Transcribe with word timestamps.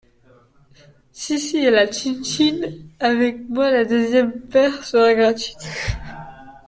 Si 1.11 1.37
si, 1.39 1.67
à 1.67 1.69
la 1.69 1.85
Tchin-Tchin: 1.85 2.87
avec 2.99 3.47
moi 3.49 3.69
la 3.69 3.85
deuxième 3.85 4.31
paire 4.49 4.83
sera 4.83 5.13
gratuite! 5.13 5.59